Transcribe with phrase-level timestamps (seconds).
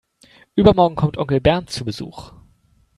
[0.55, 2.31] Übermorgen kommt Onkel Bernd zu Besuch.